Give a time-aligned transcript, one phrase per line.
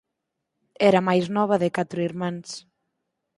[0.89, 2.49] Era a máis nova de catro irmáns.